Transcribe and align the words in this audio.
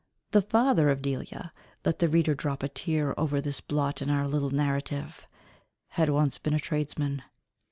The 0.31 0.41
father 0.41 0.89
of 0.89 1.03
Delia 1.03 1.53
let 1.85 1.99
the 1.99 2.07
reader 2.09 2.33
drop 2.33 2.63
a 2.63 2.67
tear 2.67 3.13
over 3.19 3.39
this 3.39 3.61
blot 3.61 4.01
in 4.01 4.09
our 4.09 4.27
little 4.27 4.49
narrative 4.49 5.27
had 5.89 6.09
once 6.09 6.39
been 6.39 6.55
a 6.55 6.59
tradesman. 6.59 7.21